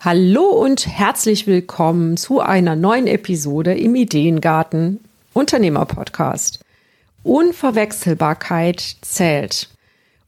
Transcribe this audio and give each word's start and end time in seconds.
Hallo 0.00 0.44
und 0.44 0.86
herzlich 0.86 1.48
willkommen 1.48 2.16
zu 2.16 2.38
einer 2.40 2.76
neuen 2.76 3.08
Episode 3.08 3.74
im 3.74 3.96
Ideengarten 3.96 5.00
Unternehmer 5.32 5.86
Podcast. 5.86 6.60
Unverwechselbarkeit 7.24 8.94
zählt. 9.00 9.68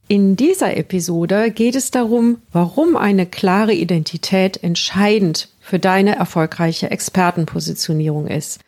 In 0.08 0.34
dieser 0.34 0.76
Episode 0.76 1.52
geht 1.52 1.76
es 1.76 1.92
darum, 1.92 2.38
warum 2.50 2.96
eine 2.96 3.26
klare 3.26 3.72
Identität 3.72 4.60
entscheidend 4.60 5.48
für 5.60 5.78
deine 5.78 6.16
erfolgreiche 6.16 6.90
Expertenpositionierung 6.90 8.26
ist. 8.26 8.58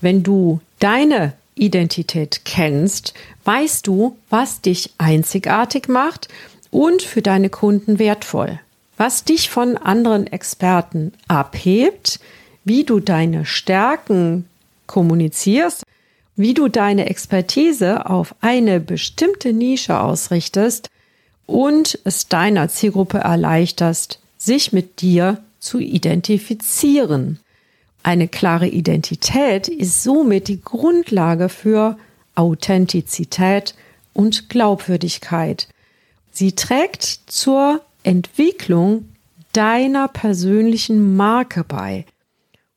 Wenn 0.00 0.22
du 0.22 0.60
deine 0.78 1.32
Identität 1.56 2.42
kennst, 2.44 3.14
weißt 3.42 3.84
du, 3.84 4.16
was 4.30 4.60
dich 4.60 4.92
einzigartig 4.96 5.88
macht 5.88 6.28
und 6.70 7.02
für 7.02 7.20
deine 7.20 7.50
Kunden 7.50 7.98
wertvoll 7.98 8.60
was 8.96 9.24
dich 9.24 9.50
von 9.50 9.76
anderen 9.76 10.26
Experten 10.26 11.12
abhebt, 11.28 12.20
wie 12.64 12.84
du 12.84 13.00
deine 13.00 13.44
Stärken 13.44 14.46
kommunizierst, 14.86 15.84
wie 16.36 16.54
du 16.54 16.68
deine 16.68 17.08
Expertise 17.08 18.06
auf 18.06 18.34
eine 18.40 18.80
bestimmte 18.80 19.52
Nische 19.52 20.00
ausrichtest 20.00 20.90
und 21.46 21.98
es 22.04 22.28
deiner 22.28 22.68
Zielgruppe 22.68 23.18
erleichterst, 23.18 24.20
sich 24.36 24.72
mit 24.72 25.00
dir 25.00 25.42
zu 25.58 25.78
identifizieren. 25.78 27.38
Eine 28.02 28.28
klare 28.28 28.68
Identität 28.68 29.68
ist 29.68 30.02
somit 30.02 30.48
die 30.48 30.60
Grundlage 30.60 31.48
für 31.48 31.96
Authentizität 32.34 33.74
und 34.12 34.48
Glaubwürdigkeit. 34.48 35.68
Sie 36.30 36.52
trägt 36.52 37.02
zur 37.26 37.80
Entwicklung 38.06 39.08
deiner 39.52 40.06
persönlichen 40.06 41.16
Marke 41.16 41.64
bei. 41.64 42.04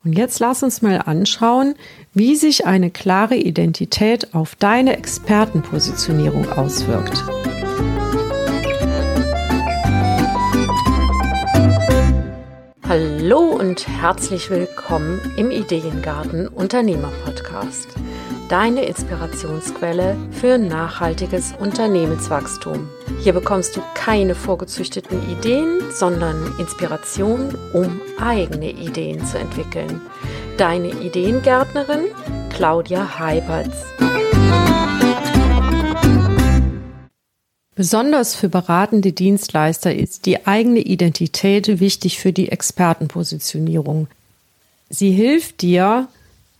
Und 0.04 0.18
jetzt 0.18 0.40
lass 0.40 0.64
uns 0.64 0.82
mal 0.82 1.02
anschauen, 1.04 1.76
wie 2.14 2.34
sich 2.34 2.66
eine 2.66 2.90
klare 2.90 3.36
Identität 3.36 4.34
auf 4.34 4.56
deine 4.56 4.96
Expertenpositionierung 4.96 6.48
auswirkt. 6.50 7.22
Hallo 12.88 13.38
und 13.38 13.86
herzlich 13.86 14.50
willkommen 14.50 15.20
im 15.36 15.52
Ideengarten 15.52 16.48
Unternehmer 16.48 17.12
Podcast 17.24 17.86
deine 18.50 18.84
Inspirationsquelle 18.84 20.16
für 20.32 20.58
nachhaltiges 20.58 21.54
Unternehmenswachstum. 21.60 22.88
Hier 23.22 23.34
bekommst 23.34 23.76
du 23.76 23.82
keine 23.92 24.34
vorgezüchteten 24.34 25.20
Ideen, 25.30 25.80
sondern 25.92 26.54
Inspiration, 26.58 27.54
um 27.74 28.00
eigene 28.18 28.70
Ideen 28.70 29.26
zu 29.26 29.38
entwickeln. 29.38 30.00
Deine 30.56 30.88
Ideengärtnerin 30.88 32.06
Claudia 32.48 33.18
Heiberts. 33.18 33.76
Besonders 37.74 38.34
für 38.34 38.48
beratende 38.48 39.12
Dienstleister 39.12 39.94
ist 39.94 40.24
die 40.24 40.46
eigene 40.46 40.80
Identität 40.80 41.78
wichtig 41.78 42.18
für 42.18 42.32
die 42.32 42.50
Expertenpositionierung. 42.50 44.08
Sie 44.88 45.10
hilft 45.10 45.60
dir, 45.60 46.08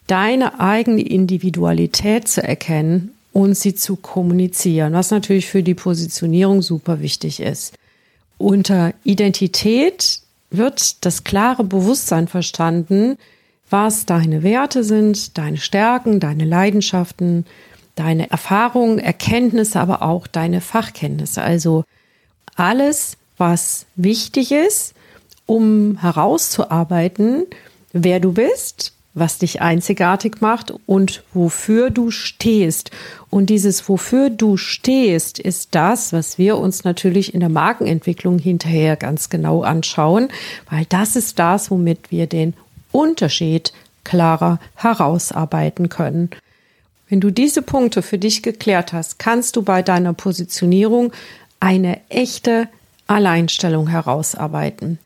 deine 0.09 0.61
eigene 0.61 1.01
Individualität 1.01 2.29
zu 2.29 2.43
erkennen 2.43 3.15
und 3.33 3.57
sie 3.57 3.75
zu 3.75 3.97
kommunizieren, 3.97 4.93
was 4.93 5.11
natürlich 5.11 5.47
für 5.47 5.63
die 5.63 5.75
Positionierung 5.75 6.63
super 6.63 7.01
wichtig 7.01 7.41
ist. 7.41 7.75
Unter 8.39 8.95
Identität 9.05 10.21
wird 10.51 11.05
das 11.05 11.25
klare 11.25 11.63
Bewusstsein 11.65 12.27
verstanden, 12.27 13.17
was 13.69 14.05
deine 14.05 14.43
Werte 14.43 14.83
sind, 14.83 15.39
deine 15.39 15.59
Stärken, 15.59 16.19
deine 16.19 16.45
Leidenschaften, 16.45 17.47
deine 17.95 18.31
Erfahrungen, 18.31 18.99
Erkenntnisse, 18.99 19.79
aber 19.79 20.03
auch 20.03 20.27
deine 20.27 20.61
Fachkenntnisse. 20.61 21.43
Also 21.43 21.85
alles, 22.57 23.17
was 23.37 23.87
wichtig 23.95 24.53
ist, 24.53 24.95
um 25.47 25.99
herauszuarbeiten, 26.01 27.47
wer 27.93 28.21
du 28.21 28.33
bist, 28.33 28.93
was 29.13 29.39
dich 29.39 29.61
einzigartig 29.61 30.41
macht 30.41 30.73
und 30.87 31.25
wofür 31.35 31.91
du 31.91 32.11
stehst. 32.11 32.91
Und 33.29 33.51
dieses 33.51 33.89
wofür 33.89 34.31
du 34.31 34.57
stehst 34.57 35.39
ist 35.39 35.75
das, 35.75 36.13
was 36.13 36.39
wir 36.39 36.59
uns 36.59 36.85
natürlich 36.85 37.35
in 37.35 37.41
der 37.41 37.49
Markenentwicklung 37.49 38.39
hinterher 38.39 38.97
ganz 38.97 39.29
genau 39.29 39.63
anschauen, 39.63 40.29
weil 40.71 40.85
das 40.89 41.17
ist 41.17 41.39
das, 41.39 41.71
womit 41.71 42.11
wir 42.11 42.27
den 42.27 42.55
Unterschied 42.93 43.73
klarer 44.05 44.59
herausarbeiten 44.77 45.89
können. 45.89 46.31
Wenn 47.09 47.21
du 47.21 47.31
diese 47.31 47.63
Punkte 47.63 48.03
für 48.03 48.19
dich 48.19 48.43
geklärt 48.43 48.93
hast, 48.93 49.19
kannst 49.19 49.57
du 49.57 49.63
bei 49.63 49.83
deiner 49.83 50.13
Positionierung 50.13 51.13
eine 51.59 52.01
echte 52.09 52.69
Alleinstellung 53.09 53.89
herausarbeiten. 53.89 54.99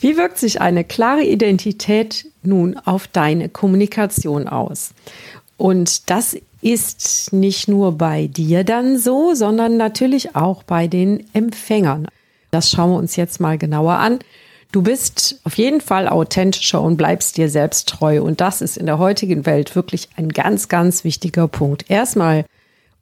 Wie 0.00 0.16
wirkt 0.16 0.38
sich 0.38 0.60
eine 0.60 0.84
klare 0.84 1.24
Identität 1.24 2.26
nun 2.42 2.76
auf 2.76 3.08
deine 3.08 3.48
Kommunikation 3.48 4.46
aus? 4.46 4.90
Und 5.56 6.08
das 6.08 6.36
ist 6.60 7.32
nicht 7.32 7.68
nur 7.68 7.92
bei 7.92 8.26
dir 8.28 8.64
dann 8.64 8.98
so, 8.98 9.34
sondern 9.34 9.76
natürlich 9.76 10.36
auch 10.36 10.62
bei 10.62 10.86
den 10.86 11.24
Empfängern. 11.32 12.06
Das 12.50 12.70
schauen 12.70 12.90
wir 12.90 12.98
uns 12.98 13.16
jetzt 13.16 13.40
mal 13.40 13.58
genauer 13.58 13.94
an. 13.94 14.20
Du 14.70 14.82
bist 14.82 15.40
auf 15.44 15.56
jeden 15.56 15.80
Fall 15.80 16.08
authentischer 16.08 16.80
und 16.80 16.96
bleibst 16.96 17.36
dir 17.36 17.48
selbst 17.48 17.88
treu. 17.88 18.22
Und 18.22 18.40
das 18.40 18.60
ist 18.60 18.76
in 18.76 18.86
der 18.86 18.98
heutigen 18.98 19.46
Welt 19.46 19.74
wirklich 19.74 20.08
ein 20.16 20.28
ganz, 20.28 20.68
ganz 20.68 21.04
wichtiger 21.04 21.48
Punkt. 21.48 21.90
Erstmal, 21.90 22.44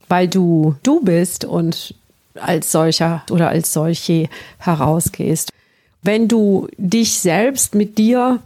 weil 0.08 0.28
du 0.28 0.76
du 0.82 1.00
bist 1.00 1.44
und 1.44 1.94
als 2.36 2.70
solcher 2.70 3.24
oder 3.30 3.48
als 3.48 3.72
solche 3.72 4.28
herausgehst. 4.58 5.50
Wenn 6.06 6.28
du 6.28 6.68
dich 6.76 7.18
selbst 7.18 7.74
mit 7.74 7.98
dir 7.98 8.38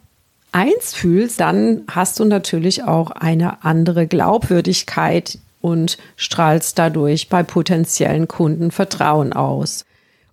eins 0.50 0.94
fühlst, 0.94 1.40
dann 1.40 1.82
hast 1.90 2.18
du 2.18 2.24
natürlich 2.24 2.84
auch 2.84 3.10
eine 3.10 3.62
andere 3.62 4.06
Glaubwürdigkeit 4.06 5.38
und 5.60 5.98
strahlst 6.16 6.78
dadurch 6.78 7.28
bei 7.28 7.42
potenziellen 7.42 8.28
Kunden 8.28 8.70
Vertrauen 8.70 9.34
aus 9.34 9.84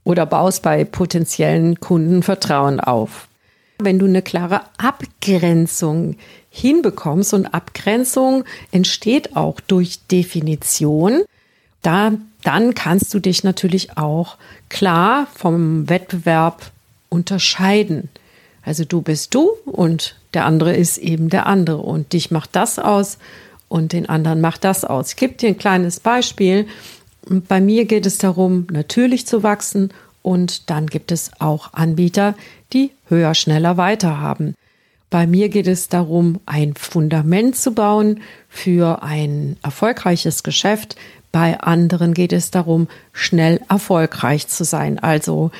oder 0.05 0.25
baust 0.25 0.63
bei 0.63 0.85
potenziellen 0.85 1.81
Kunden 1.81 2.23
Vertrauen 2.23 2.79
auf. 2.79 3.27
Wenn 3.79 3.99
du 3.99 4.05
eine 4.05 4.21
klare 4.21 4.61
Abgrenzung 4.77 6.15
hinbekommst 6.49 7.33
und 7.33 7.47
Abgrenzung 7.47 8.45
entsteht 8.71 9.35
auch 9.35 9.59
durch 9.59 9.99
Definition, 10.09 11.23
da, 11.81 12.13
dann 12.43 12.73
kannst 12.73 13.13
du 13.13 13.19
dich 13.19 13.43
natürlich 13.43 13.97
auch 13.97 14.37
klar 14.69 15.27
vom 15.35 15.89
Wettbewerb 15.89 16.71
unterscheiden. 17.09 18.09
Also 18.63 18.83
du 18.83 19.01
bist 19.01 19.33
du 19.33 19.51
und 19.65 20.17
der 20.33 20.45
andere 20.45 20.75
ist 20.75 20.97
eben 20.97 21.29
der 21.29 21.45
andere 21.45 21.77
und 21.77 22.13
dich 22.13 22.31
macht 22.31 22.55
das 22.55 22.79
aus 22.79 23.17
und 23.69 23.93
den 23.93 24.09
anderen 24.09 24.41
macht 24.41 24.63
das 24.63 24.83
aus. 24.83 25.09
Ich 25.09 25.15
gebe 25.15 25.35
dir 25.35 25.49
ein 25.49 25.57
kleines 25.57 25.99
Beispiel. 25.99 26.67
Bei 27.29 27.61
mir 27.61 27.85
geht 27.85 28.05
es 28.05 28.17
darum, 28.17 28.67
natürlich 28.71 29.25
zu 29.25 29.43
wachsen 29.43 29.93
und 30.21 30.69
dann 30.69 30.87
gibt 30.87 31.11
es 31.11 31.31
auch 31.39 31.73
Anbieter, 31.73 32.35
die 32.73 32.91
höher, 33.07 33.33
schneller 33.33 33.77
weiter 33.77 34.19
haben. 34.19 34.55
Bei 35.09 35.25
mir 35.25 35.47
geht 35.47 35.67
es 35.67 35.87
darum, 35.87 36.41
ein 36.45 36.73
Fundament 36.75 37.55
zu 37.55 37.73
bauen 37.73 38.19
für 38.49 39.01
ein 39.03 39.55
erfolgreiches 39.63 40.43
Geschäft. 40.43 40.97
Bei 41.31 41.59
anderen 41.61 42.13
geht 42.13 42.33
es 42.33 42.51
darum, 42.51 42.89
schnell 43.13 43.61
erfolgreich 43.69 44.49
zu 44.49 44.65
sein. 44.65 44.99
Also 44.99 45.51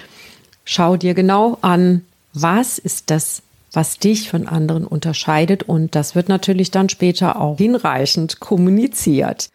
Schau 0.69 0.97
dir 0.97 1.13
genau 1.13 1.57
an, 1.61 2.03
was 2.33 2.77
ist 2.77 3.09
das, 3.09 3.41
was 3.71 3.99
dich 3.99 4.29
von 4.29 4.49
anderen 4.49 4.85
unterscheidet 4.85 5.63
und 5.63 5.95
das 5.95 6.13
wird 6.13 6.27
natürlich 6.27 6.71
dann 6.71 6.89
später 6.89 7.39
auch 7.39 7.57
hinreichend 7.57 8.41
kommuniziert. 8.41 9.47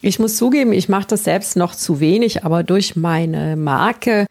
Ich 0.00 0.20
muss 0.20 0.36
zugeben, 0.36 0.72
ich 0.72 0.88
mache 0.88 1.08
das 1.08 1.24
selbst 1.24 1.56
noch 1.56 1.74
zu 1.74 1.98
wenig, 1.98 2.44
aber 2.44 2.62
durch 2.62 2.94
meine 2.94 3.56
Marke 3.56 4.26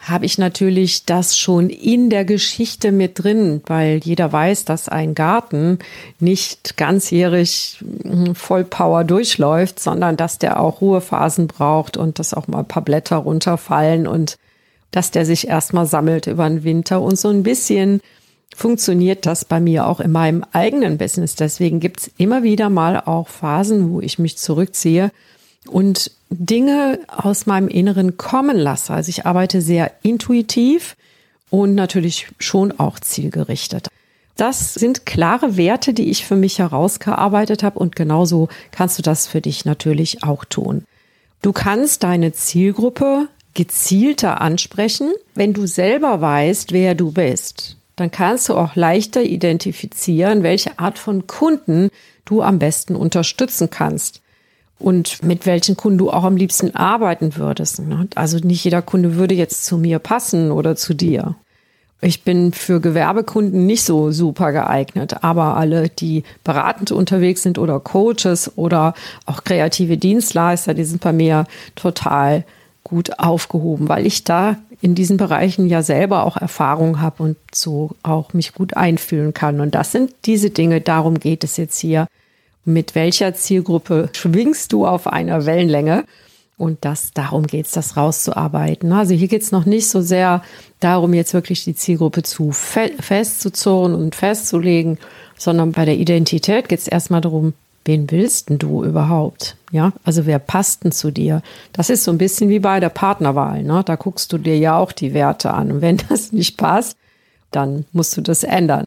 habe 0.00 0.26
ich 0.26 0.36
natürlich 0.36 1.04
das 1.04 1.38
schon 1.38 1.70
in 1.70 2.10
der 2.10 2.24
Geschichte 2.24 2.90
mit 2.90 3.22
drin, 3.22 3.62
weil 3.66 4.00
jeder 4.02 4.32
weiß, 4.32 4.64
dass 4.64 4.88
ein 4.88 5.14
Garten 5.14 5.78
nicht 6.18 6.76
ganzjährig 6.76 7.84
hm, 8.02 8.34
voll 8.34 8.64
Power 8.64 9.04
durchläuft, 9.04 9.78
sondern 9.78 10.16
dass 10.16 10.38
der 10.38 10.58
auch 10.58 10.80
Ruhephasen 10.80 11.46
braucht 11.46 11.96
und 11.96 12.18
dass 12.18 12.34
auch 12.34 12.48
mal 12.48 12.60
ein 12.60 12.68
paar 12.68 12.82
Blätter 12.82 13.18
runterfallen 13.18 14.08
und 14.08 14.38
dass 14.90 15.10
der 15.10 15.26
sich 15.26 15.48
erstmal 15.48 15.86
sammelt 15.86 16.26
über 16.26 16.48
den 16.48 16.64
Winter 16.64 17.00
und 17.02 17.18
so 17.18 17.28
ein 17.28 17.42
bisschen 17.42 18.00
funktioniert 18.56 19.26
das 19.26 19.44
bei 19.44 19.60
mir 19.60 19.86
auch 19.86 20.00
in 20.00 20.10
meinem 20.10 20.44
eigenen 20.52 20.98
Business. 20.98 21.34
Deswegen 21.34 21.80
gibt's 21.80 22.10
immer 22.16 22.42
wieder 22.42 22.70
mal 22.70 23.00
auch 23.00 23.28
Phasen, 23.28 23.90
wo 23.90 24.00
ich 24.00 24.18
mich 24.18 24.36
zurückziehe 24.36 25.10
und 25.68 26.10
Dinge 26.30 27.00
aus 27.08 27.46
meinem 27.46 27.68
Inneren 27.68 28.16
kommen 28.16 28.56
lasse. 28.56 28.92
Also 28.92 29.10
ich 29.10 29.26
arbeite 29.26 29.60
sehr 29.60 29.92
intuitiv 30.02 30.96
und 31.50 31.74
natürlich 31.74 32.28
schon 32.38 32.78
auch 32.78 32.98
zielgerichtet. 32.98 33.88
Das 34.36 34.74
sind 34.74 35.04
klare 35.04 35.56
Werte, 35.56 35.94
die 35.94 36.10
ich 36.10 36.24
für 36.24 36.36
mich 36.36 36.58
herausgearbeitet 36.58 37.62
habe 37.62 37.78
und 37.78 37.96
genauso 37.96 38.48
kannst 38.70 38.98
du 38.98 39.02
das 39.02 39.26
für 39.26 39.40
dich 39.40 39.64
natürlich 39.64 40.22
auch 40.22 40.44
tun. 40.44 40.84
Du 41.42 41.52
kannst 41.52 42.02
deine 42.02 42.32
Zielgruppe 42.32 43.28
gezielter 43.58 44.40
ansprechen, 44.40 45.12
wenn 45.34 45.52
du 45.52 45.66
selber 45.66 46.20
weißt, 46.20 46.70
wer 46.70 46.94
du 46.94 47.10
bist. 47.10 47.76
Dann 47.96 48.12
kannst 48.12 48.48
du 48.48 48.54
auch 48.54 48.76
leichter 48.76 49.20
identifizieren, 49.20 50.44
welche 50.44 50.78
Art 50.78 50.96
von 50.96 51.26
Kunden 51.26 51.90
du 52.24 52.40
am 52.40 52.60
besten 52.60 52.94
unterstützen 52.94 53.68
kannst 53.68 54.22
und 54.78 55.24
mit 55.24 55.44
welchen 55.44 55.76
Kunden 55.76 55.98
du 55.98 56.08
auch 56.08 56.22
am 56.22 56.36
liebsten 56.36 56.76
arbeiten 56.76 57.34
würdest. 57.34 57.82
Also 58.14 58.38
nicht 58.38 58.62
jeder 58.62 58.80
Kunde 58.80 59.16
würde 59.16 59.34
jetzt 59.34 59.64
zu 59.64 59.76
mir 59.76 59.98
passen 59.98 60.52
oder 60.52 60.76
zu 60.76 60.94
dir. 60.94 61.34
Ich 62.00 62.22
bin 62.22 62.52
für 62.52 62.80
Gewerbekunden 62.80 63.66
nicht 63.66 63.82
so 63.82 64.12
super 64.12 64.52
geeignet, 64.52 65.24
aber 65.24 65.56
alle, 65.56 65.88
die 65.88 66.22
beratend 66.44 66.92
unterwegs 66.92 67.42
sind 67.42 67.58
oder 67.58 67.80
Coaches 67.80 68.52
oder 68.54 68.94
auch 69.26 69.42
kreative 69.42 69.96
Dienstleister, 69.96 70.74
die 70.74 70.84
sind 70.84 71.00
bei 71.00 71.12
mir 71.12 71.46
total 71.74 72.44
gut 72.88 73.18
aufgehoben, 73.18 73.88
weil 73.88 74.06
ich 74.06 74.24
da 74.24 74.56
in 74.80 74.94
diesen 74.94 75.16
Bereichen 75.16 75.68
ja 75.68 75.82
selber 75.82 76.24
auch 76.24 76.36
Erfahrung 76.36 77.00
habe 77.00 77.22
und 77.22 77.36
so 77.52 77.90
auch 78.02 78.32
mich 78.32 78.54
gut 78.54 78.76
einfühlen 78.76 79.34
kann. 79.34 79.60
Und 79.60 79.74
das 79.74 79.92
sind 79.92 80.14
diese 80.24 80.50
Dinge, 80.50 80.80
darum 80.80 81.18
geht 81.18 81.44
es 81.44 81.56
jetzt 81.56 81.78
hier. 81.78 82.06
Mit 82.64 82.94
welcher 82.94 83.34
Zielgruppe 83.34 84.10
schwingst 84.12 84.72
du 84.72 84.86
auf 84.86 85.06
einer 85.06 85.46
Wellenlänge? 85.46 86.04
Und 86.56 86.84
das, 86.84 87.12
darum 87.12 87.46
geht's, 87.46 87.70
das 87.70 87.96
rauszuarbeiten. 87.96 88.92
Also 88.92 89.14
hier 89.14 89.28
geht's 89.28 89.52
noch 89.52 89.64
nicht 89.64 89.88
so 89.88 90.00
sehr 90.00 90.42
darum, 90.80 91.14
jetzt 91.14 91.32
wirklich 91.32 91.64
die 91.64 91.76
Zielgruppe 91.76 92.24
zu 92.24 92.50
fe 92.50 92.90
festzuzurren 93.00 93.94
und 93.94 94.16
festzulegen, 94.16 94.98
sondern 95.36 95.70
bei 95.72 95.84
der 95.84 95.96
Identität 95.96 96.68
geht's 96.68 96.88
erstmal 96.88 97.20
darum, 97.20 97.54
wen 97.88 98.10
willst 98.10 98.50
denn 98.50 98.58
du 98.58 98.84
überhaupt? 98.84 99.56
Ja, 99.72 99.92
also 100.04 100.26
wer 100.26 100.38
passt 100.38 100.84
denn 100.84 100.92
zu 100.92 101.10
dir? 101.10 101.42
Das 101.72 101.90
ist 101.90 102.04
so 102.04 102.12
ein 102.12 102.18
bisschen 102.18 102.48
wie 102.50 102.60
bei 102.60 102.78
der 102.78 102.90
Partnerwahl. 102.90 103.64
Ne? 103.64 103.82
Da 103.84 103.96
guckst 103.96 104.32
du 104.32 104.38
dir 104.38 104.56
ja 104.56 104.78
auch 104.78 104.92
die 104.92 105.14
Werte 105.14 105.52
an. 105.52 105.72
Und 105.72 105.80
wenn 105.80 105.96
das 106.08 106.30
nicht 106.30 106.56
passt, 106.56 106.96
dann 107.50 107.86
musst 107.92 108.16
du 108.16 108.20
das 108.20 108.44
ändern. 108.44 108.84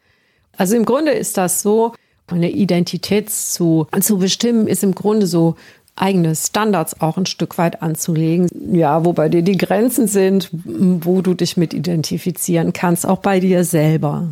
Also 0.56 0.75
im 0.77 0.86
Grunde 0.86 1.12
ist 1.12 1.38
das 1.38 1.62
so, 1.62 1.94
eine 2.30 2.51
Identität 2.51 3.30
zu, 3.30 3.88
zu 4.00 4.18
bestimmen, 4.18 4.68
ist 4.68 4.83
im 4.83 4.95
Grunde 4.95 5.27
so 5.27 5.56
eigene 5.97 6.33
Standards 6.33 7.01
auch 7.01 7.18
ein 7.18 7.25
Stück 7.25 7.57
weit 7.57 7.81
anzulegen. 7.81 8.47
Ja, 8.74 9.04
wo 9.04 9.12
bei 9.12 9.27
dir 9.27 9.42
die 9.42 9.57
Grenzen 9.57 10.07
sind, 10.07 10.50
wo 10.54 11.21
du 11.21 11.33
dich 11.33 11.57
mit 11.57 11.74
identifizieren 11.74 12.71
kannst, 12.71 13.06
auch 13.06 13.19
bei 13.19 13.42
dir 13.42 13.65
selber. 13.65 14.30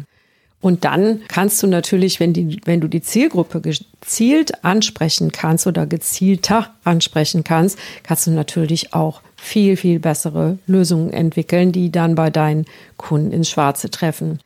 Und 0.62 0.84
dann 0.84 1.22
kannst 1.30 1.64
du 1.64 1.68
natürlich, 1.68 2.20
wenn, 2.20 2.34
die, 2.34 2.60
wenn 2.66 2.82
du 2.82 2.90
die 2.90 3.02
Zielgruppe 3.02 3.62
gezielt 3.62 4.64
ansprechen 4.66 5.32
kannst 5.32 5.68
oder 5.68 5.86
gezielter 5.86 6.74
ansprechen 6.84 7.46
kannst, 7.46 7.80
kannst 8.04 8.28
du 8.28 8.32
natürlich 8.32 8.94
auch 8.94 9.22
viel, 9.38 9.78
viel 9.78 10.00
bessere 10.00 10.58
Lösungen 10.68 11.12
entwickeln, 11.12 11.72
die 11.72 11.92
dann 11.92 12.16
bei 12.16 12.30
deinen 12.30 12.66
Kunden 12.98 13.32
ins 13.32 13.50
Schwarze 13.50 13.90
treffen. 13.90 14.40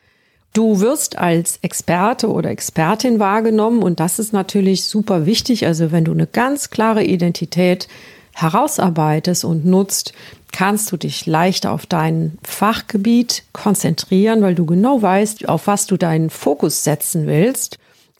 Du 0.53 0.79
wirst 0.81 1.17
als 1.17 1.57
Experte 1.63 2.31
oder 2.31 2.51
Expertin 2.51 3.17
wahrgenommen 3.17 3.81
und 3.81 3.99
das 3.99 4.19
ist 4.19 4.33
natürlich 4.33 4.83
super 4.83 5.25
wichtig. 5.25 5.65
Also 5.65 5.91
wenn 5.91 6.05
du 6.05 6.11
eine 6.11 6.27
ganz 6.27 6.69
klare 6.69 7.03
Identität 7.03 7.87
herausarbeitest 8.33 9.45
und 9.45 9.65
nutzt, 9.65 10.13
kannst 10.51 10.91
du 10.91 10.97
dich 10.97 11.25
leichter 11.25 11.71
auf 11.71 11.85
dein 11.85 12.37
Fachgebiet 12.43 13.43
konzentrieren, 13.53 14.41
weil 14.41 14.55
du 14.55 14.65
genau 14.65 15.01
weißt, 15.01 15.49
auf 15.49 15.67
was 15.67 15.87
du 15.87 15.97
deinen 15.97 16.29
Fokus 16.29 16.83
setzen 16.83 17.27
willst. 17.27 17.77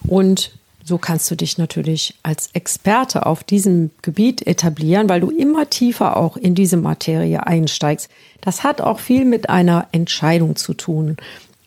Und 0.07 0.51
so 0.83 0.98
kannst 0.98 1.31
du 1.31 1.36
dich 1.36 1.57
natürlich 1.57 2.15
als 2.24 2.50
Experte 2.54 3.25
auf 3.25 3.44
diesem 3.44 3.92
Gebiet 4.01 4.45
etablieren, 4.45 5.07
weil 5.07 5.21
du 5.21 5.30
immer 5.30 5.69
tiefer 5.69 6.18
auch 6.18 6.36
in 6.36 6.56
diese 6.56 6.77
Materie 6.77 7.45
einsteigst. 7.45 8.10
Das 8.42 8.63
hat 8.63 8.81
auch 8.81 9.00
viel 9.00 9.24
mit 9.25 9.50
einer 9.50 9.88
Entscheidung 9.92 10.56
zu 10.56 10.74
tun. 10.74 11.15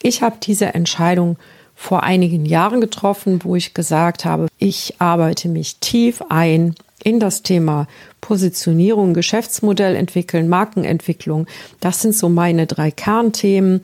Ich 0.02 0.20
habe 0.20 0.36
diese 0.42 0.74
Entscheidung 0.74 1.36
vor 1.74 2.02
einigen 2.02 2.44
Jahren 2.44 2.80
getroffen, 2.80 3.40
wo 3.42 3.56
ich 3.56 3.72
gesagt 3.72 4.24
habe, 4.24 4.48
ich 4.58 4.94
arbeite 4.98 5.48
mich 5.48 5.76
tief 5.76 6.22
ein 6.28 6.74
in 7.02 7.20
das 7.20 7.42
Thema 7.42 7.86
Positionierung, 8.26 9.14
Geschäftsmodell 9.14 9.94
entwickeln, 9.94 10.48
Markenentwicklung. 10.48 11.46
Das 11.80 12.02
sind 12.02 12.14
so 12.14 12.28
meine 12.28 12.66
drei 12.66 12.90
Kernthemen, 12.90 13.82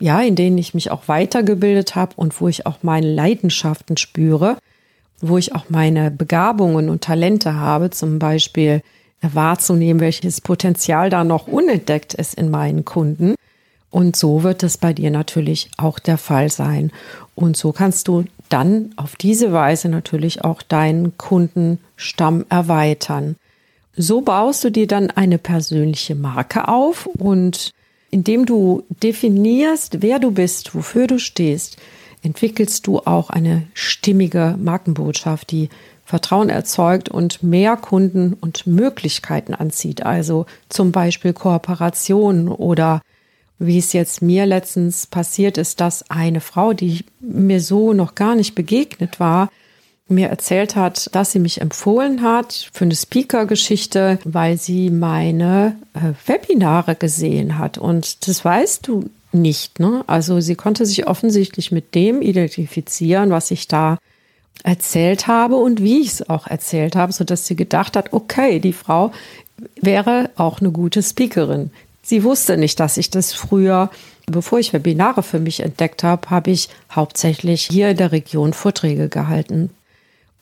ja, 0.00 0.20
in 0.22 0.36
denen 0.36 0.56
ich 0.56 0.72
mich 0.72 0.90
auch 0.90 1.06
weitergebildet 1.06 1.94
habe 1.94 2.14
und 2.16 2.40
wo 2.40 2.48
ich 2.48 2.66
auch 2.66 2.78
meine 2.82 3.12
Leidenschaften 3.12 3.96
spüre, 3.96 4.56
wo 5.20 5.36
ich 5.36 5.54
auch 5.54 5.66
meine 5.68 6.10
Begabungen 6.10 6.88
und 6.88 7.04
Talente 7.04 7.54
habe, 7.54 7.90
zum 7.90 8.18
Beispiel 8.18 8.82
wahrzunehmen, 9.20 10.00
welches 10.00 10.40
Potenzial 10.40 11.10
da 11.10 11.22
noch 11.22 11.46
unentdeckt 11.46 12.14
ist 12.14 12.34
in 12.34 12.50
meinen 12.50 12.84
Kunden 12.84 13.34
und 13.94 14.16
so 14.16 14.42
wird 14.42 14.64
es 14.64 14.76
bei 14.76 14.92
dir 14.92 15.12
natürlich 15.12 15.70
auch 15.76 16.00
der 16.00 16.18
Fall 16.18 16.50
sein. 16.50 16.90
Und 17.36 17.56
so 17.56 17.70
kannst 17.70 18.08
du 18.08 18.24
dann 18.48 18.92
auf 18.96 19.14
diese 19.14 19.52
Weise 19.52 19.88
natürlich 19.88 20.42
auch 20.42 20.62
deinen 20.62 21.16
Kundenstamm 21.16 22.44
erweitern. 22.48 23.36
So 23.96 24.20
baust 24.20 24.64
du 24.64 24.70
dir 24.70 24.86
dann 24.86 25.10
eine 25.10 25.38
persönliche 25.38 26.14
Marke 26.14 26.68
auf 26.68 27.06
und 27.06 27.70
indem 28.10 28.46
du 28.46 28.84
definierst, 28.88 30.02
wer 30.02 30.18
du 30.18 30.30
bist, 30.30 30.74
wofür 30.74 31.06
du 31.06 31.18
stehst, 31.18 31.76
entwickelst 32.22 32.86
du 32.86 33.00
auch 33.00 33.30
eine 33.30 33.66
stimmige 33.74 34.56
Markenbotschaft, 34.58 35.50
die 35.50 35.68
Vertrauen 36.04 36.48
erzeugt 36.48 37.08
und 37.08 37.42
mehr 37.42 37.76
Kunden 37.76 38.34
und 38.34 38.66
Möglichkeiten 38.66 39.54
anzieht. 39.54 40.04
Also 40.04 40.46
zum 40.68 40.92
Beispiel 40.92 41.32
Kooperationen 41.32 42.48
oder 42.48 43.00
wie 43.58 43.78
es 43.78 43.92
jetzt 43.92 44.20
mir 44.20 44.46
letztens 44.46 45.06
passiert 45.06 45.56
ist, 45.56 45.80
dass 45.80 46.10
eine 46.10 46.40
Frau, 46.40 46.72
die 46.72 47.04
mir 47.20 47.60
so 47.60 47.92
noch 47.92 48.14
gar 48.14 48.34
nicht 48.34 48.54
begegnet 48.54 49.20
war, 49.20 49.50
mir 50.08 50.28
erzählt 50.28 50.76
hat, 50.76 51.14
dass 51.14 51.32
sie 51.32 51.38
mich 51.38 51.60
empfohlen 51.60 52.22
hat 52.22 52.68
für 52.72 52.84
eine 52.84 52.94
Speaker-Geschichte, 52.94 54.18
weil 54.24 54.58
sie 54.58 54.90
meine 54.90 55.76
äh, 55.94 56.12
Webinare 56.28 56.94
gesehen 56.94 57.58
hat. 57.58 57.78
Und 57.78 58.28
das 58.28 58.44
weißt 58.44 58.86
du 58.86 59.08
nicht. 59.32 59.80
Ne? 59.80 60.04
Also 60.06 60.40
sie 60.40 60.54
konnte 60.56 60.84
sich 60.84 61.06
offensichtlich 61.06 61.72
mit 61.72 61.94
dem 61.94 62.20
identifizieren, 62.20 63.30
was 63.30 63.50
ich 63.50 63.66
da 63.66 63.98
erzählt 64.62 65.26
habe 65.26 65.56
und 65.56 65.82
wie 65.82 66.00
ich 66.00 66.08
es 66.08 66.28
auch 66.28 66.46
erzählt 66.46 66.96
habe, 66.96 67.12
so 67.12 67.24
dass 67.24 67.46
sie 67.46 67.56
gedacht 67.56 67.96
hat, 67.96 68.12
okay, 68.12 68.60
die 68.60 68.72
Frau 68.72 69.12
wäre 69.80 70.30
auch 70.36 70.60
eine 70.60 70.70
gute 70.70 71.02
Speakerin. 71.02 71.70
Sie 72.02 72.22
wusste 72.22 72.56
nicht, 72.56 72.78
dass 72.80 72.98
ich 72.98 73.10
das 73.10 73.32
früher, 73.32 73.90
bevor 74.26 74.58
ich 74.58 74.72
Webinare 74.72 75.22
für 75.22 75.40
mich 75.40 75.60
entdeckt 75.60 76.02
habe, 76.02 76.30
habe 76.30 76.50
ich 76.50 76.68
hauptsächlich 76.92 77.62
hier 77.62 77.90
in 77.90 77.96
der 77.96 78.12
Region 78.12 78.52
Vorträge 78.52 79.08
gehalten. 79.08 79.70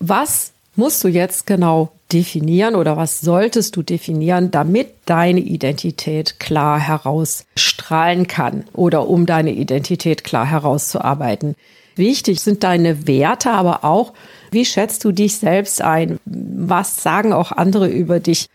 Was 0.05 0.53
musst 0.75 1.05
du 1.05 1.09
jetzt 1.09 1.47
genau 1.47 1.93
definieren 2.13 2.75
oder 2.75 2.97
was 2.97 3.21
solltest 3.21 3.77
du 3.77 3.83
definieren, 3.83 4.51
damit 4.51 4.89
deine 5.07 5.39
Identität 5.39 6.41
klar 6.41 6.81
herausstrahlen 6.81 8.27
kann 8.27 8.65
oder 8.73 9.09
um 9.09 9.27
deine 9.27 9.53
Identität 9.53 10.25
klar 10.25 10.45
herauszuarbeiten? 10.45 11.55
Wichtig 11.95 12.41
sind 12.41 12.65
deine 12.65 13.07
Werte, 13.07 13.53
aber 13.53 13.85
auch, 13.85 14.13
wie 14.51 14.65
schätzt 14.65 15.05
du 15.05 15.13
dich 15.13 15.37
selbst 15.37 15.81
ein? 15.81 16.19
Was 16.25 17.01
sagen 17.01 17.33
auch 17.33 17.53
andere 17.53 17.87
über 17.89 18.19
dich? 18.19 18.49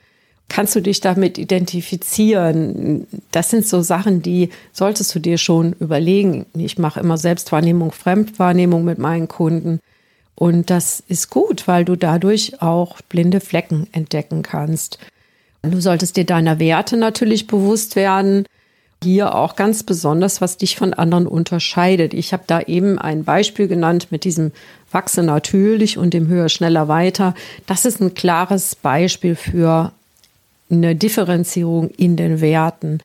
kannst 0.50 0.76
du 0.76 0.82
dich 0.82 1.00
damit 1.00 1.38
identifizieren? 1.38 3.08
Das 3.32 3.50
sind 3.50 3.66
so 3.66 3.82
Sachen, 3.82 4.22
die 4.22 4.50
solltest 4.74 5.16
du 5.16 5.20
dir 5.20 5.38
schon 5.38 5.74
überlegen. 5.80 6.46
Ich 6.58 6.78
mache 6.78 7.00
immer 7.00 7.18
Selbstwahrnehmung, 7.18 7.92
Fremdwahrnehmung 7.92 8.84
mit 8.84 8.98
meinen 8.98 9.28
Kunden. 9.28 9.80
Und 10.40 10.70
das 10.70 11.02
ist 11.08 11.32
gut, 11.32 11.68
weil 11.68 11.84
du 11.84 11.96
dadurch 11.96 12.62
auch 12.62 13.02
blinde 13.02 13.40
Flecken 13.40 13.88
entdecken 13.92 14.44
kannst. 14.44 15.00
Du 15.64 15.82
solltest 15.82 16.16
dir 16.16 16.26
deiner 16.26 16.60
Werte 16.60 16.96
natürlich 16.96 17.48
bewusst 17.48 17.96
werden. 17.96 18.46
Hier 19.04 19.34
auch 19.34 19.56
ganz 19.56 19.82
besonders, 19.82 20.40
was 20.40 20.58
dich 20.58 20.76
von 20.76 20.94
anderen 20.94 21.26
unterscheidet. 21.26 22.14
Ich 22.14 22.34
habe 22.34 22.44
da 22.46 22.62
eben 22.62 23.00
ein 23.00 23.24
Beispiel 23.24 23.68
genannt 23.68 24.10
mit 24.12 24.26
diesem 24.26 24.52
Wachse 24.92 25.24
natürlich 25.24 25.98
und 25.98 26.14
dem 26.14 26.28
Höher, 26.28 26.50
Schneller, 26.50 26.88
Weiter. 26.88 27.34
Das 27.66 27.86
ist 27.86 28.00
ein 28.00 28.14
klares 28.14 28.76
Beispiel 28.76 29.36
für 29.36 29.92
eine 30.70 30.96
Differenzierung 30.96 31.90
in 31.90 32.16
den 32.16 32.42
Werten. 32.42 33.00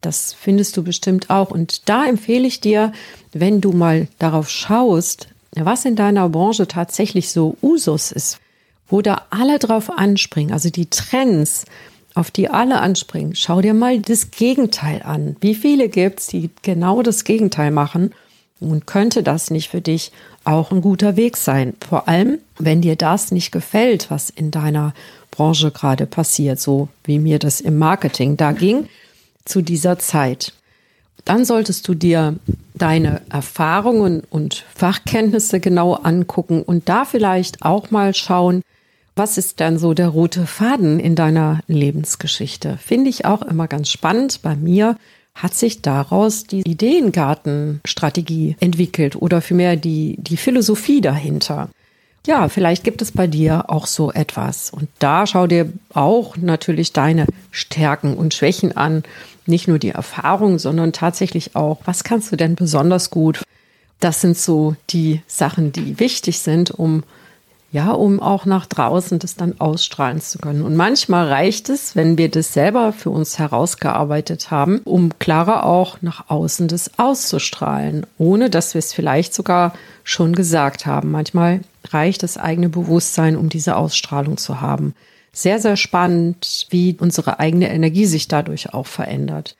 Das 0.00 0.32
findest 0.32 0.78
du 0.78 0.82
bestimmt 0.82 1.28
auch. 1.28 1.50
Und 1.50 1.90
da 1.90 2.06
empfehle 2.06 2.46
ich 2.46 2.60
dir, 2.60 2.94
wenn 3.34 3.60
du 3.60 3.72
mal 3.72 4.08
darauf 4.18 4.48
schaust, 4.48 5.28
was 5.56 5.84
in 5.84 5.96
deiner 5.96 6.28
Branche 6.28 6.68
tatsächlich 6.68 7.30
so 7.30 7.56
Usus 7.62 8.12
ist, 8.12 8.40
wo 8.88 9.02
da 9.02 9.26
alle 9.30 9.58
drauf 9.58 9.90
anspringen, 9.90 10.52
also 10.52 10.70
die 10.70 10.90
Trends, 10.90 11.64
auf 12.14 12.30
die 12.30 12.48
alle 12.48 12.80
anspringen. 12.80 13.34
Schau 13.34 13.60
dir 13.60 13.74
mal 13.74 14.00
das 14.00 14.30
Gegenteil 14.30 15.02
an. 15.02 15.36
Wie 15.40 15.54
viele 15.54 15.88
gibt 15.88 16.20
es, 16.20 16.26
die 16.26 16.50
genau 16.62 17.02
das 17.02 17.24
Gegenteil 17.24 17.70
machen? 17.70 18.12
Und 18.58 18.86
könnte 18.86 19.22
das 19.22 19.50
nicht 19.50 19.70
für 19.70 19.80
dich 19.80 20.12
auch 20.44 20.70
ein 20.70 20.82
guter 20.82 21.16
Weg 21.16 21.36
sein? 21.36 21.74
Vor 21.88 22.08
allem, 22.08 22.38
wenn 22.58 22.82
dir 22.82 22.96
das 22.96 23.30
nicht 23.32 23.52
gefällt, 23.52 24.10
was 24.10 24.28
in 24.28 24.50
deiner 24.50 24.92
Branche 25.30 25.70
gerade 25.70 26.06
passiert, 26.06 26.60
so 26.60 26.88
wie 27.04 27.18
mir 27.18 27.38
das 27.38 27.60
im 27.60 27.78
Marketing 27.78 28.36
da 28.36 28.52
ging 28.52 28.88
zu 29.44 29.62
dieser 29.62 29.98
Zeit. 29.98 30.52
Dann 31.24 31.44
solltest 31.44 31.86
du 31.88 31.94
dir 31.94 32.36
deine 32.74 33.20
Erfahrungen 33.30 34.22
und 34.30 34.64
Fachkenntnisse 34.74 35.60
genau 35.60 35.94
angucken 35.94 36.62
und 36.62 36.88
da 36.88 37.04
vielleicht 37.04 37.62
auch 37.62 37.90
mal 37.90 38.14
schauen, 38.14 38.62
was 39.16 39.36
ist 39.38 39.60
denn 39.60 39.78
so 39.78 39.92
der 39.92 40.08
rote 40.08 40.46
Faden 40.46 40.98
in 40.98 41.14
deiner 41.14 41.60
Lebensgeschichte? 41.66 42.78
Finde 42.78 43.10
ich 43.10 43.26
auch 43.26 43.42
immer 43.42 43.68
ganz 43.68 43.90
spannend. 43.90 44.40
Bei 44.42 44.56
mir 44.56 44.96
hat 45.34 45.54
sich 45.54 45.82
daraus 45.82 46.44
die 46.44 46.60
Ideengartenstrategie 46.60 48.56
entwickelt 48.60 49.16
oder 49.16 49.40
vielmehr 49.40 49.76
die, 49.76 50.16
die 50.18 50.36
Philosophie 50.36 51.00
dahinter. 51.00 51.68
Ja, 52.26 52.48
vielleicht 52.48 52.84
gibt 52.84 53.00
es 53.00 53.12
bei 53.12 53.26
dir 53.26 53.70
auch 53.70 53.86
so 53.86 54.12
etwas. 54.12 54.70
Und 54.70 54.88
da 54.98 55.26
schau 55.26 55.46
dir 55.46 55.72
auch 55.94 56.36
natürlich 56.36 56.92
deine 56.92 57.26
Stärken 57.50 58.14
und 58.14 58.34
Schwächen 58.34 58.76
an. 58.76 59.04
Nicht 59.46 59.68
nur 59.68 59.78
die 59.78 59.90
Erfahrung, 59.90 60.58
sondern 60.58 60.92
tatsächlich 60.92 61.56
auch, 61.56 61.78
was 61.86 62.04
kannst 62.04 62.30
du 62.30 62.36
denn 62.36 62.56
besonders 62.56 63.10
gut? 63.10 63.42
Das 64.00 64.20
sind 64.20 64.36
so 64.36 64.76
die 64.90 65.22
Sachen, 65.26 65.72
die 65.72 65.98
wichtig 65.98 66.40
sind, 66.40 66.70
um 66.70 67.02
ja, 67.72 67.92
um 67.92 68.20
auch 68.20 68.46
nach 68.46 68.66
draußen 68.66 69.20
das 69.20 69.36
dann 69.36 69.60
ausstrahlen 69.60 70.20
zu 70.20 70.38
können. 70.38 70.62
Und 70.62 70.74
manchmal 70.74 71.28
reicht 71.28 71.68
es, 71.68 71.94
wenn 71.94 72.18
wir 72.18 72.28
das 72.28 72.52
selber 72.52 72.92
für 72.92 73.10
uns 73.10 73.38
herausgearbeitet 73.38 74.50
haben, 74.50 74.80
um 74.80 75.16
klarer 75.20 75.64
auch 75.64 76.02
nach 76.02 76.28
außen 76.30 76.66
das 76.66 76.98
auszustrahlen, 76.98 78.06
ohne 78.18 78.50
dass 78.50 78.74
wir 78.74 78.80
es 78.80 78.92
vielleicht 78.92 79.34
sogar 79.34 79.72
schon 80.02 80.34
gesagt 80.34 80.84
haben. 80.84 81.12
Manchmal 81.12 81.60
reicht 81.88 82.22
das 82.22 82.36
eigene 82.36 82.68
Bewusstsein, 82.68 83.36
um 83.36 83.48
diese 83.48 83.76
Ausstrahlung 83.76 84.36
zu 84.36 84.60
haben. 84.60 84.94
Sehr, 85.32 85.60
sehr 85.60 85.76
spannend, 85.76 86.66
wie 86.70 86.96
unsere 86.98 87.38
eigene 87.38 87.70
Energie 87.70 88.06
sich 88.06 88.28
dadurch 88.28 88.74
auch 88.74 88.86
verändert. 88.86 89.56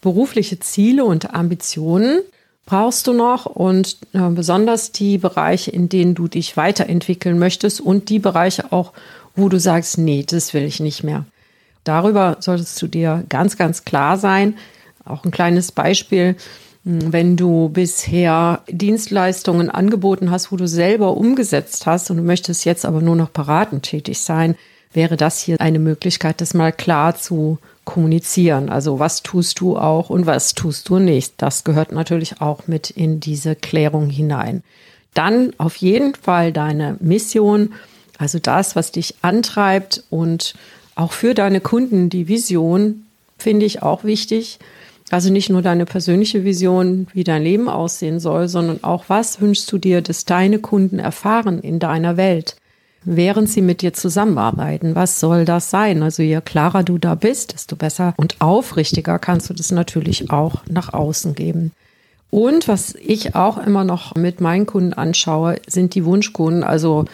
Berufliche 0.00 0.60
Ziele 0.60 1.04
und 1.04 1.34
Ambitionen 1.34 2.20
brauchst 2.66 3.06
du 3.06 3.12
noch 3.12 3.46
und 3.46 3.96
äh, 4.12 4.28
besonders 4.28 4.92
die 4.92 5.18
Bereiche, 5.18 5.70
in 5.70 5.88
denen 5.88 6.14
du 6.14 6.28
dich 6.28 6.56
weiterentwickeln 6.56 7.38
möchtest 7.38 7.80
und 7.80 8.10
die 8.10 8.18
Bereiche 8.18 8.72
auch, 8.72 8.92
wo 9.34 9.48
du 9.48 9.58
sagst, 9.58 9.98
nee, 9.98 10.24
das 10.28 10.54
will 10.54 10.64
ich 10.64 10.78
nicht 10.78 11.02
mehr. 11.02 11.24
Darüber 11.84 12.36
solltest 12.40 12.80
du 12.82 12.86
dir 12.86 13.24
ganz, 13.28 13.56
ganz 13.56 13.84
klar 13.84 14.18
sein. 14.18 14.54
Auch 15.04 15.24
ein 15.24 15.30
kleines 15.30 15.72
Beispiel. 15.72 16.36
Wenn 16.90 17.36
du 17.36 17.68
bisher 17.68 18.62
Dienstleistungen 18.66 19.68
angeboten 19.68 20.30
hast, 20.30 20.50
wo 20.50 20.56
du 20.56 20.66
selber 20.66 21.18
umgesetzt 21.18 21.84
hast 21.84 22.10
und 22.10 22.16
du 22.16 22.22
möchtest 22.22 22.64
jetzt 22.64 22.86
aber 22.86 23.02
nur 23.02 23.14
noch 23.14 23.28
beratend 23.28 23.82
tätig 23.82 24.20
sein, 24.20 24.56
wäre 24.94 25.18
das 25.18 25.38
hier 25.38 25.60
eine 25.60 25.80
Möglichkeit, 25.80 26.40
das 26.40 26.54
mal 26.54 26.72
klar 26.72 27.14
zu 27.14 27.58
kommunizieren. 27.84 28.70
Also 28.70 28.98
was 28.98 29.22
tust 29.22 29.60
du 29.60 29.76
auch 29.76 30.08
und 30.08 30.24
was 30.24 30.54
tust 30.54 30.88
du 30.88 30.98
nicht. 30.98 31.34
Das 31.36 31.62
gehört 31.62 31.92
natürlich 31.92 32.40
auch 32.40 32.66
mit 32.68 32.88
in 32.88 33.20
diese 33.20 33.54
Klärung 33.54 34.08
hinein. 34.08 34.62
Dann 35.12 35.52
auf 35.58 35.76
jeden 35.76 36.14
Fall 36.14 36.54
deine 36.54 36.96
Mission, 37.00 37.74
also 38.16 38.38
das, 38.38 38.76
was 38.76 38.92
dich 38.92 39.16
antreibt 39.20 40.04
und 40.08 40.54
auch 40.94 41.12
für 41.12 41.34
deine 41.34 41.60
Kunden 41.60 42.08
die 42.08 42.28
Vision, 42.28 43.04
finde 43.36 43.66
ich 43.66 43.82
auch 43.82 44.04
wichtig. 44.04 44.58
Also 45.10 45.32
nicht 45.32 45.48
nur 45.48 45.62
deine 45.62 45.86
persönliche 45.86 46.44
Vision, 46.44 47.06
wie 47.14 47.24
dein 47.24 47.42
Leben 47.42 47.68
aussehen 47.68 48.20
soll, 48.20 48.48
sondern 48.48 48.84
auch, 48.84 49.04
was 49.08 49.40
wünschst 49.40 49.70
du 49.72 49.78
dir, 49.78 50.02
dass 50.02 50.24
deine 50.24 50.58
Kunden 50.58 50.98
erfahren 50.98 51.60
in 51.60 51.78
deiner 51.78 52.16
Welt? 52.16 52.56
während 53.04 53.48
sie 53.48 53.62
mit 53.62 53.82
dir 53.82 53.92
zusammenarbeiten. 53.92 54.94
Was 54.94 55.20
soll 55.20 55.44
das 55.44 55.70
sein? 55.70 56.02
Also 56.02 56.22
je 56.22 56.40
klarer 56.40 56.82
du 56.82 56.98
da 56.98 57.14
bist, 57.14 57.54
desto 57.54 57.76
besser 57.76 58.14
und 58.16 58.40
aufrichtiger 58.40 59.18
kannst 59.18 59.48
du 59.48 59.54
das 59.54 59.70
natürlich 59.70 60.30
auch 60.30 60.62
nach 60.68 60.92
außen 60.92 61.34
geben. 61.34 61.72
Und 62.30 62.68
was 62.68 62.94
ich 62.94 63.34
auch 63.34 63.56
immer 63.58 63.84
noch 63.84 64.14
mit 64.14 64.40
meinen 64.40 64.66
Kunden 64.66 64.92
anschaue, 64.92 65.56
sind 65.66 65.94
die 65.94 66.04
Wunschkunden. 66.04 66.62
Also 66.62 67.06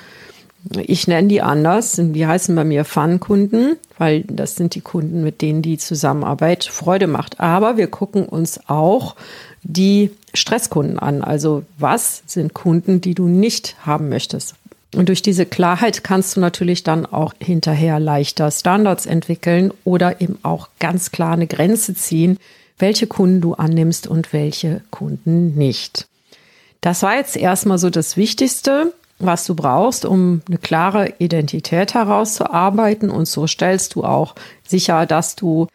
ich 0.78 1.06
nenne 1.08 1.28
die 1.28 1.42
anders. 1.42 2.00
Die 2.00 2.26
heißen 2.26 2.54
bei 2.54 2.64
mir 2.64 2.84
Fun-Kunden, 2.84 3.76
weil 3.98 4.22
das 4.22 4.56
sind 4.56 4.74
die 4.74 4.80
Kunden, 4.80 5.22
mit 5.22 5.42
denen 5.42 5.62
die 5.62 5.78
Zusammenarbeit 5.78 6.64
Freude 6.64 7.06
macht. 7.06 7.40
Aber 7.40 7.76
wir 7.76 7.86
gucken 7.86 8.24
uns 8.26 8.60
auch 8.68 9.14
die 9.62 10.10
Stresskunden 10.32 10.98
an. 10.98 11.22
Also 11.22 11.64
was 11.78 12.22
sind 12.26 12.54
Kunden, 12.54 13.00
die 13.00 13.14
du 13.14 13.26
nicht 13.26 13.76
haben 13.84 14.08
möchtest? 14.08 14.54
Und 14.94 15.08
durch 15.08 15.22
diese 15.22 15.44
Klarheit 15.44 16.04
kannst 16.04 16.36
du 16.36 16.40
natürlich 16.40 16.84
dann 16.84 17.04
auch 17.04 17.34
hinterher 17.40 17.98
leichter 17.98 18.50
Standards 18.50 19.06
entwickeln 19.06 19.72
oder 19.84 20.20
eben 20.20 20.38
auch 20.42 20.68
ganz 20.78 21.10
klar 21.10 21.32
eine 21.32 21.46
Grenze 21.46 21.94
ziehen, 21.94 22.38
welche 22.78 23.06
Kunden 23.06 23.40
du 23.40 23.54
annimmst 23.54 24.06
und 24.06 24.32
welche 24.32 24.82
Kunden 24.90 25.54
nicht. 25.56 26.06
Das 26.80 27.02
war 27.02 27.16
jetzt 27.16 27.36
erstmal 27.36 27.78
so 27.78 27.90
das 27.90 28.16
Wichtigste, 28.16 28.92
was 29.18 29.44
du 29.46 29.54
brauchst, 29.54 30.04
um 30.04 30.42
eine 30.48 30.58
klare 30.58 31.14
Identität 31.18 31.94
herauszuarbeiten. 31.94 33.10
Und 33.10 33.26
so 33.26 33.46
stellst 33.46 33.94
du 33.94 34.04
auch 34.04 34.34
sicher, 34.66 35.06
dass 35.06 35.36
du 35.36 35.68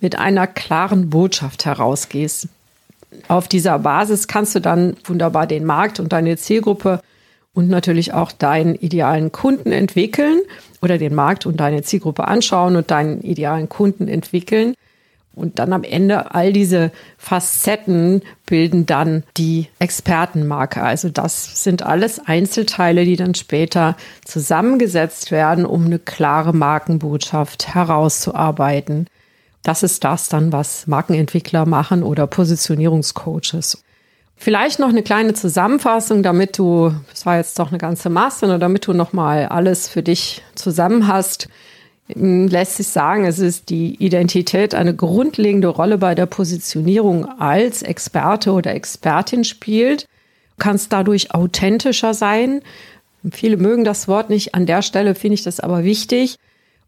mit 0.00 0.18
einer 0.18 0.46
klaren 0.46 1.10
Botschaft 1.10 1.66
herausgehst. 1.66 2.48
Auf 3.26 3.48
dieser 3.48 3.78
Basis 3.80 4.28
kannst 4.28 4.54
du 4.54 4.60
dann 4.60 4.96
wunderbar 5.04 5.46
den 5.46 5.64
Markt 5.64 5.98
und 5.98 6.12
deine 6.12 6.36
Zielgruppe 6.36 7.00
und 7.54 7.68
natürlich 7.68 8.12
auch 8.12 8.30
deinen 8.30 8.74
idealen 8.74 9.32
Kunden 9.32 9.72
entwickeln 9.72 10.40
oder 10.80 10.98
den 10.98 11.14
Markt 11.14 11.46
und 11.46 11.58
deine 11.58 11.82
Zielgruppe 11.82 12.28
anschauen 12.28 12.76
und 12.76 12.90
deinen 12.90 13.20
idealen 13.22 13.68
Kunden 13.68 14.06
entwickeln. 14.06 14.74
Und 15.38 15.58
dann 15.58 15.72
am 15.72 15.84
Ende 15.84 16.34
all 16.34 16.52
diese 16.52 16.90
Facetten 17.16 18.22
bilden 18.46 18.84
dann 18.86 19.22
die 19.36 19.68
Expertenmarke. 19.78 20.82
Also 20.82 21.08
das 21.08 21.62
sind 21.62 21.82
alles 21.82 22.18
Einzelteile, 22.18 23.04
die 23.04 23.16
dann 23.16 23.34
später 23.34 23.96
zusammengesetzt 24.24 25.30
werden, 25.30 25.64
um 25.64 25.86
eine 25.86 25.98
klare 25.98 26.52
Markenbotschaft 26.52 27.74
herauszuarbeiten. 27.74 29.06
Das 29.62 29.82
ist 29.82 30.04
das 30.04 30.28
dann, 30.28 30.52
was 30.52 30.86
Markenentwickler 30.86 31.66
machen 31.66 32.02
oder 32.02 32.26
Positionierungscoaches. 32.26 33.82
Vielleicht 34.40 34.78
noch 34.78 34.88
eine 34.88 35.02
kleine 35.02 35.34
Zusammenfassung, 35.34 36.22
damit 36.22 36.58
du, 36.58 36.94
das 37.10 37.26
war 37.26 37.38
jetzt 37.38 37.58
doch 37.58 37.70
eine 37.70 37.78
ganze 37.78 38.08
Masse, 38.08 38.46
nur 38.46 38.58
damit 38.58 38.86
du 38.86 38.92
nochmal 38.92 39.46
alles 39.46 39.88
für 39.88 40.02
dich 40.02 40.42
zusammen 40.54 41.08
hast. 41.08 41.48
Hm, 42.12 42.48
lässt 42.48 42.76
sich 42.76 42.88
sagen, 42.88 43.24
es 43.24 43.38
ist 43.38 43.70
die 43.70 43.94
Identität 43.96 44.74
eine 44.74 44.94
grundlegende 44.94 45.68
Rolle 45.68 45.98
bei 45.98 46.14
der 46.14 46.26
Positionierung 46.26 47.26
als 47.38 47.82
Experte 47.82 48.52
oder 48.52 48.74
Expertin 48.74 49.44
spielt. 49.44 50.02
Du 50.02 50.64
kannst 50.64 50.92
dadurch 50.92 51.34
authentischer 51.34 52.14
sein. 52.14 52.62
Viele 53.30 53.56
mögen 53.56 53.84
das 53.84 54.08
Wort 54.08 54.30
nicht. 54.30 54.54
An 54.54 54.66
der 54.66 54.82
Stelle 54.82 55.14
finde 55.14 55.34
ich 55.34 55.42
das 55.42 55.60
aber 55.60 55.84
wichtig. 55.84 56.36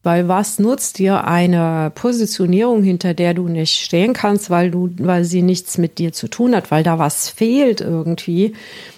Weil 0.03 0.29
was 0.29 0.59
nutzt 0.59 0.99
dir 0.99 1.25
eine 1.25 1.93
Positionierung, 1.95 2.83
hinter 2.83 3.13
der 3.13 3.35
du 3.35 3.49
nicht 3.49 3.75
stehen 3.75 4.15
kannst, 4.15 4.49
weil 4.49 4.71
du, 4.71 4.89
weil 4.99 5.25
sie 5.25 5.43
nichts 5.43 5.77
mit 5.77 5.99
dir 5.99 6.15
zu 6.15 6.29
tun 6.29 6.57
hat, 6.57 6.71
weil 6.71 6.83
da 6.83 6.99
was 6.99 7.29
fehlt 7.29 7.83
irgendwie. 7.83 8.55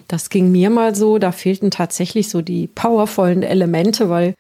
Das 0.07 0.31
ging 0.31 0.53
mir 0.53 0.71
mal 0.71 0.95
so, 0.95 1.19
da 1.19 1.33
fehlten 1.33 1.73
tatsächlich 1.73 2.29
so 2.29 2.41
die 2.41 2.69
powervollen 2.69 3.43
Elemente, 3.43 4.11
weil 4.11 4.35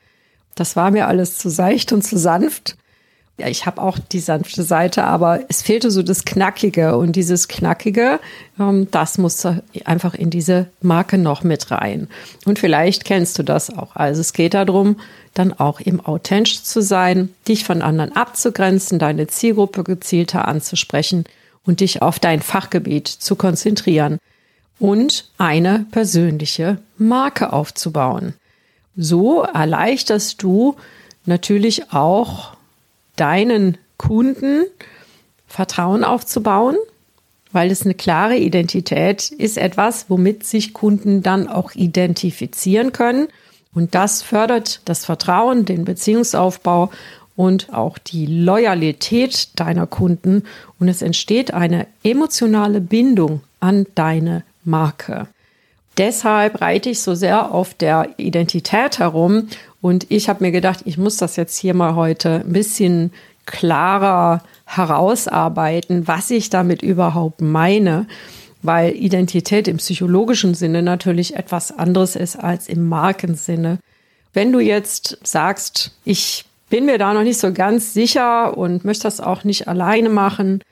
das 0.54 0.76
war 0.76 0.90
mir 0.90 1.08
alles 1.08 1.38
zu 1.38 1.48
seicht 1.48 1.92
und 1.92 2.02
zu 2.02 2.18
sanft. 2.18 2.76
Ja, 3.38 3.48
ich 3.48 3.64
habe 3.64 3.80
auch 3.80 3.98
die 3.98 4.20
sanfte 4.20 4.62
Seite, 4.62 5.04
aber 5.04 5.40
es 5.48 5.62
fehlte 5.62 5.90
so 5.90 6.02
das 6.02 6.24
Knackige 6.24 6.96
und 6.98 7.16
dieses 7.16 7.48
Knackige, 7.48 8.20
ähm, 8.60 8.88
das 8.90 9.16
musste 9.16 9.62
einfach 9.84 10.14
in 10.14 10.28
diese 10.28 10.68
Marke 10.82 11.16
noch 11.16 11.42
mit 11.42 11.70
rein. 11.70 12.08
Und 12.44 12.58
vielleicht 12.58 13.04
kennst 13.04 13.38
du 13.38 13.42
das 13.42 13.76
auch. 13.76 13.96
Also 13.96 14.20
es 14.20 14.34
geht 14.34 14.52
darum, 14.52 14.96
dann 15.32 15.54
auch 15.54 15.80
eben 15.80 16.00
authentisch 16.00 16.62
zu 16.62 16.82
sein, 16.82 17.30
dich 17.48 17.64
von 17.64 17.80
anderen 17.80 18.14
abzugrenzen, 18.14 18.98
deine 18.98 19.26
Zielgruppe 19.28 19.82
gezielter 19.82 20.46
anzusprechen 20.46 21.24
und 21.64 21.80
dich 21.80 22.02
auf 22.02 22.18
dein 22.18 22.42
Fachgebiet 22.42 23.08
zu 23.08 23.34
konzentrieren 23.34 24.18
und 24.78 25.30
eine 25.38 25.86
persönliche 25.90 26.78
Marke 26.98 27.52
aufzubauen. 27.52 28.34
So 28.96 29.42
erleichterst 29.42 30.42
du 30.42 30.76
natürlich 31.24 31.92
auch 31.92 32.54
deinen 33.16 33.78
Kunden 33.96 34.64
Vertrauen 35.46 36.02
aufzubauen, 36.04 36.76
weil 37.52 37.70
es 37.70 37.84
eine 37.84 37.94
klare 37.94 38.36
Identität 38.36 39.30
ist 39.30 39.58
etwas, 39.58 40.06
womit 40.08 40.44
sich 40.44 40.72
Kunden 40.72 41.22
dann 41.22 41.46
auch 41.46 41.74
identifizieren 41.74 42.92
können 42.92 43.28
und 43.74 43.94
das 43.94 44.22
fördert 44.22 44.80
das 44.84 45.04
Vertrauen, 45.04 45.64
den 45.64 45.84
Beziehungsaufbau 45.84 46.90
und 47.36 47.72
auch 47.72 47.98
die 47.98 48.26
Loyalität 48.26 49.58
deiner 49.58 49.86
Kunden 49.86 50.44
und 50.78 50.88
es 50.88 51.00
entsteht 51.02 51.54
eine 51.54 51.86
emotionale 52.02 52.80
Bindung 52.80 53.40
an 53.60 53.86
deine 53.94 54.42
Marke. 54.64 55.28
Deshalb 55.98 56.60
reite 56.60 56.90
ich 56.90 57.00
so 57.00 57.14
sehr 57.14 57.52
auf 57.52 57.74
der 57.74 58.14
Identität 58.16 58.98
herum 58.98 59.48
und 59.80 60.06
ich 60.10 60.28
habe 60.28 60.44
mir 60.44 60.52
gedacht, 60.52 60.80
ich 60.84 60.96
muss 60.96 61.18
das 61.18 61.36
jetzt 61.36 61.58
hier 61.58 61.74
mal 61.74 61.94
heute 61.94 62.42
ein 62.46 62.52
bisschen 62.52 63.12
klarer 63.44 64.42
herausarbeiten, 64.64 66.08
was 66.08 66.30
ich 66.30 66.48
damit 66.48 66.82
überhaupt 66.82 67.40
meine, 67.40 68.06
weil 68.62 68.94
Identität 68.94 69.68
im 69.68 69.78
psychologischen 69.78 70.54
Sinne 70.54 70.82
natürlich 70.82 71.36
etwas 71.36 71.76
anderes 71.76 72.16
ist 72.16 72.36
als 72.36 72.68
im 72.68 72.88
Markensinne. 72.88 73.78
Wenn 74.32 74.52
du 74.52 74.60
jetzt 74.60 75.18
sagst, 75.24 75.92
ich 76.04 76.46
bin 76.70 76.86
mir 76.86 76.96
da 76.96 77.12
noch 77.12 77.24
nicht 77.24 77.38
so 77.38 77.52
ganz 77.52 77.92
sicher 77.92 78.56
und 78.56 78.84
möchte 78.84 79.02
das 79.02 79.20
auch 79.20 79.44
nicht 79.44 79.68
alleine 79.68 80.08
machen, 80.08 80.62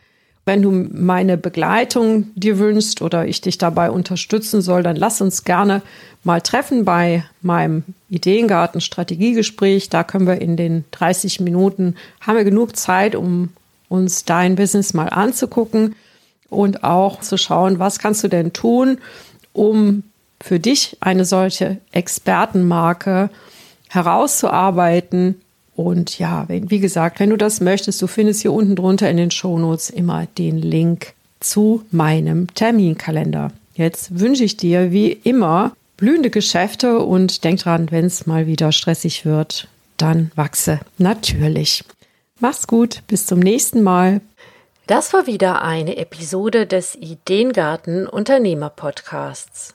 wenn 0.47 0.63
du 0.63 0.71
meine 0.71 1.37
Begleitung 1.37 2.31
dir 2.35 2.59
wünschst 2.59 3.03
oder 3.03 3.27
ich 3.27 3.41
dich 3.41 3.59
dabei 3.59 3.91
unterstützen 3.91 4.63
soll, 4.63 4.83
dann 4.83 4.97
lass 4.97 5.21
uns 5.21 5.45
gerne 5.45 5.83
mal 6.25 6.41
treffen 6.41 6.85
bei 6.85 7.25
meinem 7.43 7.85
Ideengarten 8.09 8.81
Strategiegespräch. 8.81 9.91
Da 9.91 10.03
können 10.03 10.27
wir 10.27 10.41
in 10.41 10.57
den 10.57 10.85
30 10.93 11.41
Minuten, 11.41 11.97
haben 12.21 12.37
wir 12.37 12.45
genug 12.45 12.77
Zeit, 12.77 13.15
um 13.15 13.51
uns 13.89 14.25
dein 14.25 14.57
Business 14.57 14.95
mal 14.95 15.09
anzugucken 15.09 15.95
und 16.49 16.85
auch 16.85 17.21
zu 17.21 17.37
schauen, 17.37 17.79
was 17.79 17.99
kannst 17.99 18.25
du 18.25 18.29
denn 18.29 18.53
tun, 18.53 18.99
um 19.53 20.03
für 20.41 20.59
dich 20.59 20.97
eine 21.01 21.25
solche 21.25 21.79
Expertenmarke 21.93 23.31
herauszuarbeiten. 23.89 25.41
Und 25.77 26.19
ja, 26.19 26.45
wenn, 26.49 26.71
wie 26.71 26.81
gesagt, 26.81 27.21
wenn 27.21 27.31
du 27.31 27.37
das 27.37 27.61
möchtest, 27.61 28.03
du 28.03 28.07
findest 28.07 28.43
hier 28.43 28.53
unten 28.53 28.77
drunter 28.77 29.09
in 29.09 29.17
den 29.17 29.31
Shownotes 29.31 29.91
immer 29.91 30.27
den 30.27 30.59
Link 30.59 31.15
zu 31.41 31.85
meinem 31.91 32.53
Terminkalender. 32.55 33.53
Jetzt 33.75 34.19
wünsche 34.19 34.45
ich 34.45 34.57
dir 34.57 34.93
wie 34.93 35.11
immer 35.11 35.73
blühende 35.97 36.31
Geschäfte 36.31 36.99
und 37.01 37.45
denk 37.45 37.61
dran, 37.61 37.91
wenn 37.91 38.07
es 38.07 38.27
mal 38.27 38.47
wieder 38.47 38.73
stressig 38.73 39.25
wird, 39.25 39.69
dann 39.97 40.33
wachse 40.35 40.81
natürlich. 40.99 41.85
Mach's 42.41 42.67
gut, 42.67 43.03
bis 43.07 43.27
zum 43.27 43.39
nächsten 43.39 43.83
Mal. 43.83 44.21
Das 44.87 45.13
war 45.13 45.27
wieder 45.27 45.63
eine 45.63 45.99
Episode 45.99 46.67
des 46.67 46.97
Ideengarten 46.97 48.07
Unternehmer 48.07 48.71
Podcasts. 48.71 49.75